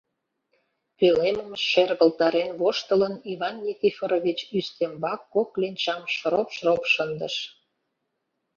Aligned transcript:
Пӧлемым 0.97 1.51
шергылтарен 1.67 2.51
воштылын, 2.59 3.15
Иван 3.31 3.55
Никифорович 3.65 4.39
ӱстембак 4.57 5.21
кок 5.33 5.47
кленчам 5.53 6.01
шроп-шроп 6.15 6.81
шындыш. 6.93 7.35